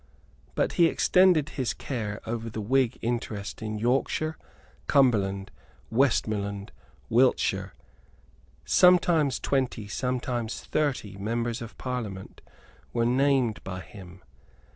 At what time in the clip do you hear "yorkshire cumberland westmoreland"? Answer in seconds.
3.77-6.71